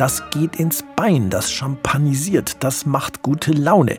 Das 0.00 0.30
geht 0.30 0.56
ins 0.56 0.82
Bein, 0.96 1.28
das 1.28 1.52
champanisiert, 1.52 2.64
das 2.64 2.86
macht 2.86 3.20
gute 3.20 3.52
Laune. 3.52 3.98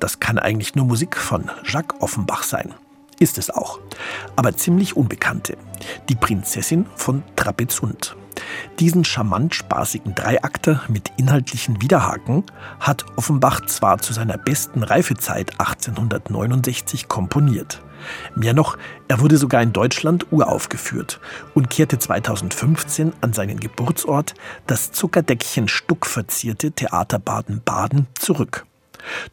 Das 0.00 0.20
kann 0.20 0.38
eigentlich 0.38 0.74
nur 0.74 0.86
Musik 0.86 1.18
von 1.18 1.50
Jacques 1.64 2.00
Offenbach 2.00 2.44
sein. 2.44 2.72
Ist 3.18 3.36
es 3.36 3.50
auch. 3.50 3.78
Aber 4.36 4.56
ziemlich 4.56 4.96
unbekannte. 4.96 5.58
Die 6.08 6.14
Prinzessin 6.14 6.86
von 6.96 7.22
Trapezunt. 7.36 8.16
Diesen 8.80 9.04
charmant 9.04 9.54
spaßigen 9.54 10.14
Dreiakter 10.14 10.82
mit 10.88 11.12
inhaltlichen 11.18 11.82
Widerhaken 11.82 12.44
hat 12.80 13.04
Offenbach 13.16 13.66
zwar 13.66 13.98
zu 13.98 14.14
seiner 14.14 14.38
besten 14.38 14.82
Reifezeit 14.82 15.60
1869 15.60 17.06
komponiert. 17.06 17.82
Mehr 18.34 18.54
noch, 18.54 18.78
er 19.08 19.20
wurde 19.20 19.36
sogar 19.36 19.62
in 19.62 19.72
Deutschland 19.72 20.26
uraufgeführt 20.30 21.20
und 21.54 21.70
kehrte 21.70 21.98
2015 21.98 23.12
an 23.20 23.32
seinen 23.32 23.60
Geburtsort, 23.60 24.34
das 24.66 24.92
Zuckerdeckchen 24.92 25.68
Stuck 25.68 26.06
Theater 26.74 27.18
Baden-Baden, 27.18 28.06
zurück. 28.18 28.66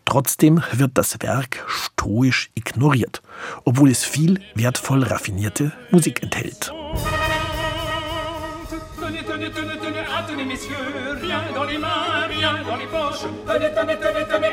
Trotzdem 0.06 0.62
wird 0.72 0.92
das 0.94 1.18
Werk 1.22 1.64
stoisch 1.68 2.52
ignoriert, 2.56 3.22
obwohl 3.64 3.90
es 3.90 4.04
viel 4.04 4.40
wertvoll 4.54 5.04
raffinierte 5.04 5.72
Musik 5.92 6.24
enthält. 6.24 6.72
Tenez, 13.46 13.74
tenez, 13.74 14.28
tenez, 14.30 14.45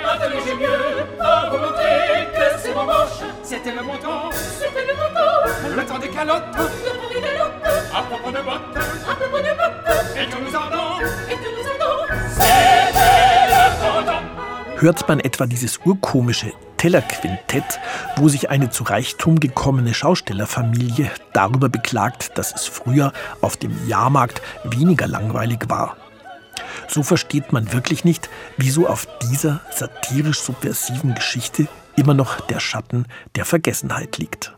Hört 14.77 15.07
man 15.07 15.21
etwa 15.21 15.47
dieses 15.47 15.79
urkomische 15.85 16.53
Tellerquintett, 16.77 17.79
wo 18.17 18.29
sich 18.29 18.51
eine 18.51 18.71
zu 18.71 18.83
Reichtum 18.83 19.39
gekommene 19.39 19.95
Schaustellerfamilie 19.95 21.09
darüber 21.33 21.69
beklagt, 21.69 22.37
dass 22.37 22.53
es 22.53 22.67
früher 22.67 23.13
auf 23.41 23.57
dem 23.57 23.87
Jahrmarkt 23.87 24.43
weniger 24.65 25.07
langweilig 25.07 25.67
war. 25.69 25.97
So 26.89 27.05
versteht 27.05 27.53
man 27.53 27.73
wirklich 27.73 28.05
nicht, 28.05 28.29
wieso 28.57 28.89
auf 28.89 29.07
dieser 29.23 29.61
satirisch 29.71 30.41
subversiven 30.41 31.15
Geschichte 31.15 31.69
immer 31.95 32.15
noch 32.15 32.41
der 32.41 32.59
Schatten 32.59 33.07
der 33.37 33.45
Vergessenheit 33.45 34.19
liegt. 34.19 34.53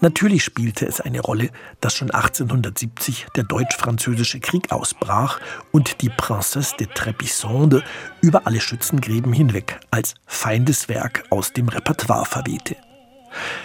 Natürlich 0.00 0.44
spielte 0.44 0.86
es 0.86 1.00
eine 1.00 1.20
Rolle, 1.20 1.50
dass 1.80 1.94
schon 1.94 2.10
1870 2.10 3.26
der 3.36 3.44
Deutsch-Französische 3.44 4.40
Krieg 4.40 4.72
ausbrach 4.72 5.40
und 5.72 6.02
die 6.02 6.10
Princesse 6.10 6.76
de 6.78 6.86
Trébissonde 6.88 7.82
über 8.20 8.46
alle 8.46 8.60
Schützengräben 8.60 9.32
hinweg 9.32 9.80
als 9.90 10.14
Feindeswerk 10.26 11.24
aus 11.30 11.52
dem 11.52 11.68
Repertoire 11.68 12.26
verwehte. 12.26 12.76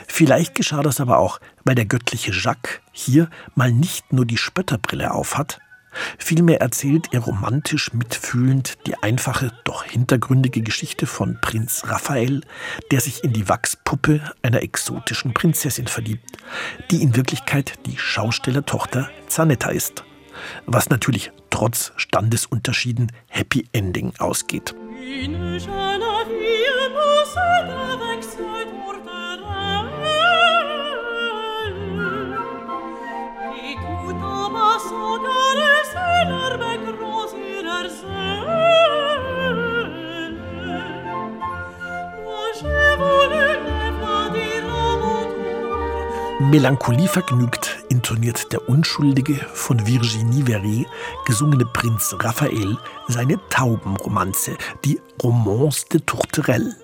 Vielleicht 0.08 0.56
geschah 0.56 0.82
das 0.82 1.00
aber 1.00 1.20
auch, 1.20 1.40
weil 1.64 1.76
der 1.76 1.86
göttliche 1.86 2.32
Jacques 2.32 2.82
hier 2.92 3.30
mal 3.56 3.72
nicht 3.72 4.12
nur 4.14 4.26
die 4.26 4.38
Spötterbrille 4.38 5.12
aufhat, 5.12 5.60
Vielmehr 6.18 6.62
erzählt 6.62 7.08
er 7.12 7.22
romantisch 7.22 7.94
mitfühlend 7.94 8.78
die 8.86 8.96
einfache, 9.02 9.52
doch 9.64 9.84
hintergründige 9.84 10.62
Geschichte 10.62 11.06
von 11.06 11.40
Prinz 11.42 11.84
Raphael, 11.88 12.42
der 12.92 13.02
sich 13.02 13.24
in 13.24 13.34
die 13.34 13.50
Wachspuppe 13.50 14.22
einer 14.42 14.62
exotischen 14.62 15.34
Prinzessin 15.34 15.88
verliebt, 15.88 16.38
die 16.92 17.02
in 17.02 17.16
Wirklichkeit 17.16 17.74
die 17.86 17.98
Schaustellertochter 17.98 19.10
Zanetta 19.28 19.70
ist. 19.70 20.04
Was 20.66 20.90
natürlich 20.90 21.32
trotz 21.50 21.92
Standesunterschieden 21.98 23.12
Happy 23.28 23.68
Ending 23.74 24.14
ausgeht. 24.20 24.76
Melancholie 25.00 26.20
vergnügt 47.10 47.84
intoniert 47.90 48.54
der 48.54 48.70
unschuldige, 48.70 49.36
von 49.54 49.86
Virginie 49.86 50.46
Verret 50.46 50.88
gesungene 51.26 51.66
Prinz 51.66 52.16
Raphael 52.18 52.78
seine 53.10 53.38
Taubenromanze, 53.50 54.56
die 54.86 55.02
Romance 55.22 55.86
de 55.92 56.00
Tourterelle. 56.00 56.78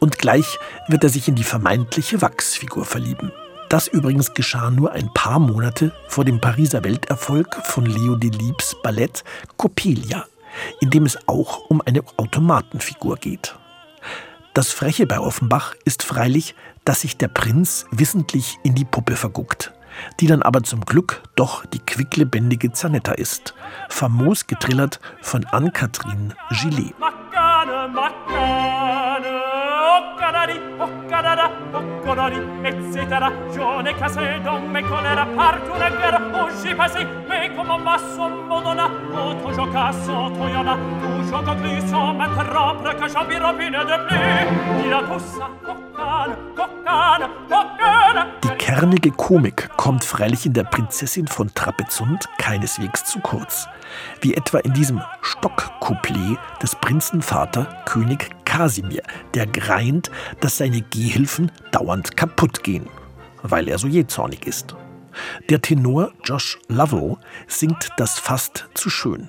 Und 0.00 0.18
gleich 0.18 0.58
wird 0.88 1.04
er 1.04 1.10
sich 1.10 1.28
in 1.28 1.34
die 1.34 1.44
vermeintliche 1.44 2.22
Wachsfigur 2.22 2.86
verlieben. 2.86 3.30
Das 3.68 3.88
übrigens 3.88 4.32
geschah 4.32 4.70
nur 4.70 4.92
ein 4.92 5.12
paar 5.12 5.38
Monate 5.38 5.92
vor 6.08 6.24
dem 6.24 6.40
Pariser 6.40 6.82
Welterfolg 6.82 7.54
von 7.64 7.84
Leo 7.84 8.16
Delibes 8.16 8.74
Ballett 8.82 9.22
Coppelia, 9.58 10.24
in 10.80 10.88
dem 10.88 11.04
es 11.04 11.18
auch 11.28 11.68
um 11.68 11.82
eine 11.82 12.00
Automatenfigur 12.16 13.16
geht. 13.16 13.54
Das 14.58 14.72
Freche 14.72 15.06
bei 15.06 15.20
Offenbach 15.20 15.76
ist 15.84 16.02
freilich, 16.02 16.56
dass 16.84 17.02
sich 17.02 17.16
der 17.16 17.28
Prinz 17.28 17.86
wissentlich 17.92 18.58
in 18.64 18.74
die 18.74 18.84
Puppe 18.84 19.14
verguckt, 19.14 19.72
die 20.18 20.26
dann 20.26 20.42
aber 20.42 20.64
zum 20.64 20.80
Glück 20.80 21.22
doch 21.36 21.64
die 21.64 21.78
quicklebendige 21.78 22.72
Zanetta 22.72 23.12
ist, 23.12 23.54
famos 23.88 24.48
getrillert 24.48 24.98
von 25.22 25.44
Anne-Catherine 25.44 26.34
Gillet. 26.50 26.92
Maccane, 30.28 30.60
maccane, 30.76 31.50
colori, 32.04 32.36
etc. 32.62 33.30
Je 33.50 33.82
n'ai 33.82 33.94
cassé 33.94 34.20
dans 34.44 34.60
mes 34.60 34.82
colères 34.82 35.26
partout 35.34 35.78
la 35.78 35.88
guerre 35.88 36.20
où 36.34 36.48
j'ai 36.62 36.74
passé. 36.74 37.06
Mais 37.28 37.48
comme 37.56 37.70
on 37.70 37.78
va 37.78 37.96
son 38.14 38.28
modona, 38.46 38.90
autant 39.14 39.52
je 39.52 39.72
casse, 39.72 40.08
autant 40.08 40.48
y'en 40.48 40.66
a. 40.66 40.76
Toujours 41.00 41.44
conclu 41.44 41.80
sans 41.88 42.12
m'interrompre 42.12 42.94
que 42.94 43.08
j'en 43.08 43.24
vis 43.24 43.38
rapide 43.38 43.72
de 43.72 44.06
plus. 44.06 44.86
Il 44.86 44.92
a 44.92 45.00
tout 45.00 45.18
ça, 45.18 45.48
coccane, 45.64 46.36
coccane, 46.54 47.28
coccane. 47.48 48.26
Die 48.42 48.50
kernige 48.58 49.10
Komik 49.12 49.70
kommt 49.76 50.04
freilich 50.04 50.44
in 50.44 50.52
der 50.52 50.64
Prinzessin 50.64 51.26
von 51.26 51.48
Trapezunt 51.54 52.28
keineswegs 52.36 53.04
zu 53.04 53.18
kurz. 53.20 53.66
Wie 54.20 54.34
etwa 54.34 54.58
in 54.58 54.74
diesem 54.74 55.00
Stockcouplet 55.22 56.38
des 56.62 56.74
Prinzenvater 56.76 57.66
König 57.86 58.30
Kasimir, 58.48 59.02
der 59.34 59.46
greint, 59.46 60.10
dass 60.40 60.56
seine 60.56 60.80
Gehhilfen 60.80 61.52
dauernd 61.70 62.16
kaputt 62.16 62.64
gehen, 62.64 62.88
weil 63.42 63.68
er 63.68 63.78
so 63.78 63.86
jähzornig 63.86 64.46
ist. 64.46 64.74
Der 65.50 65.60
Tenor 65.60 66.12
Josh 66.24 66.58
Lovell 66.68 67.16
singt 67.46 67.90
das 67.98 68.18
fast 68.18 68.66
zu 68.72 68.88
schön. 68.88 69.28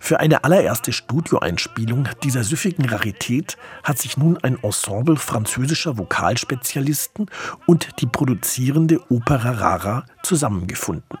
Für 0.00 0.18
eine 0.18 0.42
allererste 0.42 0.92
Studioeinspielung 0.92 2.08
dieser 2.24 2.42
süffigen 2.42 2.84
Rarität 2.84 3.56
hat 3.84 3.98
sich 3.98 4.16
nun 4.16 4.36
ein 4.42 4.58
Ensemble 4.62 5.16
französischer 5.16 5.96
Vokalspezialisten 5.96 7.26
und 7.66 8.00
die 8.00 8.06
produzierende 8.06 9.00
Opera 9.08 9.52
Rara 9.52 10.04
zusammengefunden. 10.24 11.18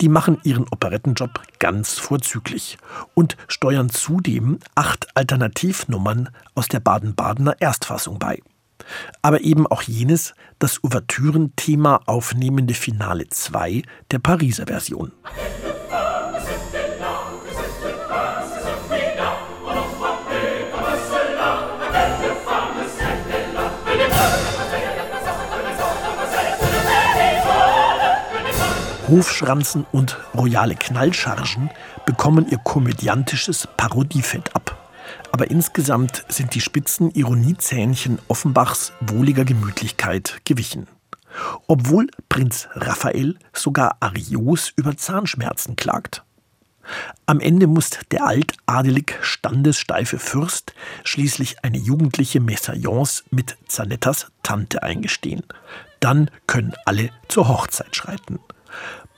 Die 0.00 0.08
machen 0.08 0.38
ihren 0.44 0.66
Operettenjob 0.70 1.40
ganz 1.58 1.98
vorzüglich 1.98 2.78
und 3.14 3.36
steuern 3.48 3.90
zudem 3.90 4.58
acht 4.74 5.08
Alternativnummern 5.14 6.30
aus 6.54 6.68
der 6.68 6.80
Baden-Badener 6.80 7.56
Erstfassung 7.60 8.18
bei. 8.18 8.40
Aber 9.22 9.40
eben 9.40 9.66
auch 9.66 9.82
jenes, 9.82 10.34
das 10.58 10.82
Ouvertürenthema 10.84 12.00
aufnehmende 12.06 12.74
Finale 12.74 13.28
2 13.28 13.82
der 14.10 14.18
Pariser 14.18 14.66
Version. 14.66 15.12
Hofschranzen 29.08 29.86
und 29.92 30.16
royale 30.34 30.74
Knallchargen 30.74 31.70
bekommen 32.06 32.48
ihr 32.48 32.58
komödiantisches 32.58 33.68
Parodiefett 33.76 34.54
ab. 34.56 34.76
Aber 35.30 35.50
insgesamt 35.50 36.24
sind 36.28 36.54
die 36.54 36.60
spitzen 36.60 37.12
Ironiezähnchen 37.12 38.18
Offenbachs 38.28 38.92
wohliger 39.00 39.44
Gemütlichkeit 39.44 40.40
gewichen. 40.44 40.88
Obwohl 41.66 42.08
Prinz 42.28 42.68
Raphael 42.74 43.36
sogar 43.52 43.96
Arios 44.00 44.72
über 44.76 44.96
Zahnschmerzen 44.96 45.76
klagt. 45.76 46.24
Am 47.26 47.40
Ende 47.40 47.66
muss 47.66 47.90
der 48.10 48.26
altadelig 48.26 49.18
standessteife 49.20 50.18
Fürst 50.18 50.72
schließlich 51.04 51.64
eine 51.64 51.78
jugendliche 51.78 52.40
Messaillance 52.40 53.24
mit 53.30 53.56
Zanettas 53.66 54.28
Tante 54.42 54.82
eingestehen. 54.82 55.42
Dann 56.00 56.30
können 56.46 56.74
alle 56.84 57.10
zur 57.28 57.48
Hochzeit 57.48 57.94
schreiten. 57.94 58.38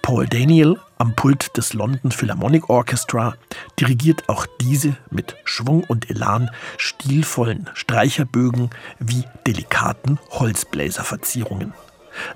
Paul 0.03 0.27
Daniel 0.27 0.79
am 0.97 1.15
Pult 1.15 1.57
des 1.57 1.75
London 1.75 2.11
Philharmonic 2.11 2.71
Orchestra 2.71 3.35
dirigiert 3.79 4.29
auch 4.29 4.47
diese 4.61 4.97
mit 5.11 5.37
Schwung 5.45 5.85
und 5.85 6.09
Elan 6.11 6.51
stilvollen 6.77 7.69
Streicherbögen 7.75 8.71
wie 8.99 9.25
delikaten 9.47 10.19
Holzbläserverzierungen. 10.31 11.75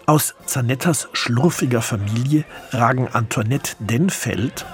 Aus 0.07 0.35
Zanettas 0.47 1.09
schlurfiger 1.13 1.83
Familie 1.83 2.45
ragen 2.73 3.09
Antoinette 3.09 3.75
Denfeld 3.79 4.67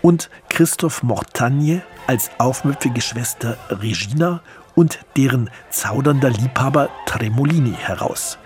und 0.00 0.30
Christoph 0.48 1.02
Mortagne 1.02 1.82
als 2.06 2.30
aufmüpfige 2.38 3.00
Schwester 3.00 3.58
Regina 3.68 4.42
und 4.74 5.00
deren 5.16 5.50
zaudernder 5.70 6.30
Liebhaber 6.30 6.88
Tremolini 7.06 7.74
heraus. 7.74 8.38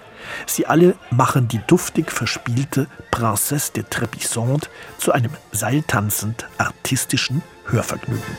Sie 0.47 0.67
alle 0.67 0.97
machen 1.11 1.49
die 1.49 1.61
duftig 1.67 2.11
verspielte 2.11 2.87
Princesse 3.11 3.73
de 3.73 3.85
Trépissante 3.85 4.69
zu 4.99 5.13
einem 5.13 5.33
seiltanzend 5.53 6.47
artistischen 6.59 7.43
Hörvergnügen. 7.67 8.37